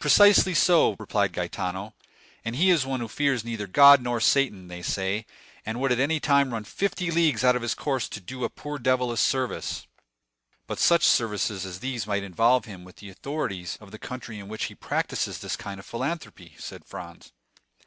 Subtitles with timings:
[0.00, 1.92] "Precisely so," replied Gaetano.
[2.46, 5.26] "Ah, he is one who fears neither God nor Satan, they say,
[5.66, 8.48] and would at any time run fifty leagues out of his course to do a
[8.48, 9.82] poor devil a service."
[10.66, 14.38] 20093m "But such services as these might involve him with the authorities of the country
[14.38, 17.30] in which he practices this kind of philanthropy," said Franz.